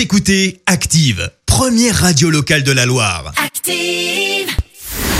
Vous 0.00 0.04
écoutez 0.04 0.62
Active, 0.64 1.30
première 1.44 1.94
radio 1.94 2.30
locale 2.30 2.62
de 2.62 2.72
la 2.72 2.86
Loire. 2.86 3.34
Active. 3.36 4.48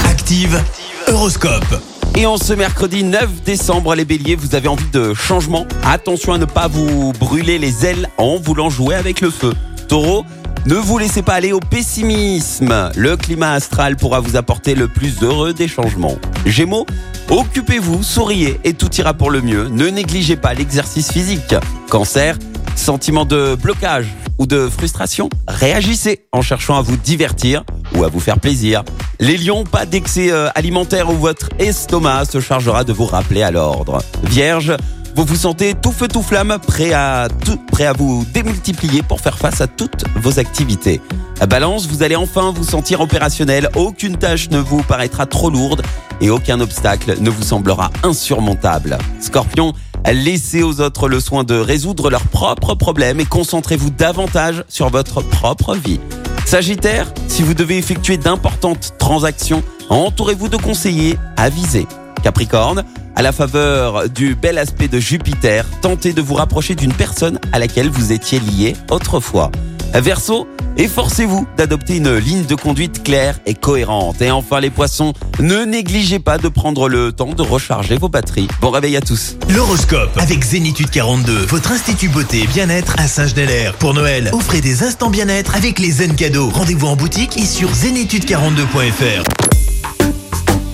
Active, 0.06 0.58
Horoscope. 1.06 1.82
Et 2.16 2.24
en 2.24 2.38
ce 2.38 2.54
mercredi 2.54 3.04
9 3.04 3.42
décembre, 3.44 3.94
les 3.94 4.06
béliers, 4.06 4.36
vous 4.36 4.54
avez 4.54 4.68
envie 4.68 4.88
de 4.90 5.12
changement? 5.12 5.66
Attention 5.84 6.32
à 6.32 6.38
ne 6.38 6.46
pas 6.46 6.66
vous 6.66 7.12
brûler 7.12 7.58
les 7.58 7.84
ailes 7.84 8.08
en 8.16 8.38
voulant 8.38 8.70
jouer 8.70 8.94
avec 8.94 9.20
le 9.20 9.28
feu. 9.28 9.52
Taureau, 9.86 10.24
ne 10.64 10.76
vous 10.76 10.96
laissez 10.96 11.20
pas 11.20 11.34
aller 11.34 11.52
au 11.52 11.60
pessimisme. 11.60 12.90
Le 12.96 13.18
climat 13.18 13.52
astral 13.52 13.96
pourra 13.96 14.20
vous 14.20 14.36
apporter 14.36 14.74
le 14.74 14.88
plus 14.88 15.22
heureux 15.22 15.52
des 15.52 15.68
changements. 15.68 16.16
Gémeaux, 16.46 16.86
occupez-vous, 17.28 18.02
souriez 18.02 18.58
et 18.64 18.72
tout 18.72 18.90
ira 18.94 19.12
pour 19.12 19.30
le 19.30 19.42
mieux. 19.42 19.68
Ne 19.68 19.88
négligez 19.88 20.36
pas 20.36 20.54
l'exercice 20.54 21.12
physique. 21.12 21.54
Cancer, 21.90 22.36
sentiment 22.80 23.24
de 23.24 23.54
blocage 23.54 24.06
ou 24.38 24.46
de 24.46 24.68
frustration, 24.68 25.28
réagissez 25.46 26.26
en 26.32 26.42
cherchant 26.42 26.76
à 26.76 26.82
vous 26.82 26.96
divertir 26.96 27.62
ou 27.94 28.04
à 28.04 28.08
vous 28.08 28.20
faire 28.20 28.40
plaisir. 28.40 28.82
Les 29.20 29.36
lions, 29.36 29.64
pas 29.64 29.86
d'excès 29.86 30.32
euh, 30.32 30.48
alimentaire 30.54 31.10
où 31.10 31.14
votre 31.14 31.48
estomac 31.58 32.24
se 32.24 32.40
chargera 32.40 32.84
de 32.84 32.92
vous 32.92 33.04
rappeler 33.04 33.42
à 33.42 33.50
l'ordre. 33.50 34.02
Vierge, 34.24 34.74
vous 35.14 35.24
vous 35.24 35.36
sentez 35.36 35.74
tout 35.74 35.92
feu 35.92 36.08
tout 36.08 36.22
flamme, 36.22 36.58
prêt 36.66 36.92
à 36.92 37.28
tout, 37.44 37.58
prêt 37.70 37.84
à 37.84 37.92
vous 37.92 38.24
démultiplier 38.32 39.02
pour 39.02 39.20
faire 39.20 39.36
face 39.36 39.60
à 39.60 39.66
toutes 39.66 40.04
vos 40.16 40.38
activités. 40.38 41.00
Balance, 41.48 41.86
vous 41.86 42.02
allez 42.02 42.16
enfin 42.16 42.52
vous 42.54 42.64
sentir 42.64 43.00
opérationnel, 43.00 43.68
aucune 43.74 44.16
tâche 44.16 44.50
ne 44.50 44.58
vous 44.58 44.82
paraîtra 44.82 45.26
trop 45.26 45.50
lourde 45.50 45.82
et 46.20 46.30
aucun 46.30 46.60
obstacle 46.60 47.16
ne 47.20 47.30
vous 47.30 47.42
semblera 47.42 47.90
insurmontable. 48.02 48.98
Scorpion, 49.20 49.72
laissez 50.06 50.62
aux 50.62 50.80
autres 50.80 51.08
le 51.08 51.20
soin 51.20 51.44
de 51.44 51.54
résoudre 51.54 52.10
leurs 52.10 52.26
propres 52.26 52.74
problèmes 52.74 53.20
et 53.20 53.24
concentrez-vous 53.24 53.90
davantage 53.90 54.64
sur 54.68 54.88
votre 54.90 55.22
propre 55.22 55.74
vie. 55.74 56.00
Sagittaire, 56.46 57.12
si 57.28 57.42
vous 57.42 57.54
devez 57.54 57.78
effectuer 57.78 58.16
d'importantes 58.16 58.94
transactions, 58.98 59.62
entourez-vous 59.88 60.48
de 60.48 60.56
conseillers 60.56 61.16
avisés. 61.36 61.86
Capricorne, 62.22 62.84
à 63.16 63.22
la 63.22 63.32
faveur 63.32 64.08
du 64.08 64.34
bel 64.34 64.58
aspect 64.58 64.88
de 64.88 64.98
Jupiter, 64.98 65.64
tentez 65.80 66.12
de 66.12 66.22
vous 66.22 66.34
rapprocher 66.34 66.74
d'une 66.74 66.92
personne 66.92 67.38
à 67.52 67.58
laquelle 67.58 67.88
vous 67.88 68.12
étiez 68.12 68.40
lié 68.40 68.76
autrefois. 68.90 69.50
Verseau, 69.94 70.48
efforcez-vous 70.80 71.46
d'adopter 71.56 71.96
une 71.96 72.16
ligne 72.16 72.44
de 72.44 72.54
conduite 72.54 73.02
claire 73.02 73.38
et 73.44 73.54
cohérente. 73.54 74.22
Et 74.22 74.30
enfin 74.30 74.60
les 74.60 74.70
poissons, 74.70 75.12
ne 75.38 75.64
négligez 75.64 76.18
pas 76.18 76.38
de 76.38 76.48
prendre 76.48 76.88
le 76.88 77.12
temps 77.12 77.32
de 77.34 77.42
recharger 77.42 77.98
vos 77.98 78.08
batteries. 78.08 78.48
Bon 78.60 78.70
réveil 78.70 78.96
à 78.96 79.00
tous. 79.00 79.36
L'horoscope 79.50 80.16
avec 80.16 80.42
Zénitude 80.42 80.90
42, 80.90 81.46
votre 81.46 81.72
institut 81.72 82.08
beauté 82.08 82.42
et 82.42 82.46
bien-être 82.46 82.94
à 82.98 83.06
Saint-Genélaire. 83.06 83.74
Pour 83.74 83.94
Noël, 83.94 84.30
offrez 84.32 84.60
des 84.60 84.82
instants 84.82 85.10
bien-être 85.10 85.54
avec 85.54 85.78
les 85.78 85.90
zen 85.90 86.14
cadeaux. 86.14 86.48
Rendez-vous 86.48 86.86
en 86.86 86.96
boutique 86.96 87.36
et 87.36 87.44
sur 87.44 87.70
zénitude42.fr. 87.70 89.24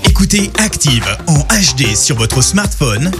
Écoutez 0.09 0.51
Active 0.59 1.07
en 1.27 1.39
HD 1.41 1.97
sur 1.97 2.17
votre 2.17 2.43
smartphone, 2.43 3.11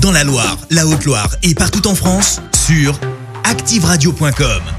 dans 0.00 0.12
la 0.12 0.24
Loire, 0.24 0.56
la 0.70 0.86
Haute-Loire 0.86 1.36
et 1.42 1.54
partout 1.54 1.86
en 1.86 1.94
France, 1.94 2.40
sur 2.66 2.98
activeradio.com. 3.44 4.77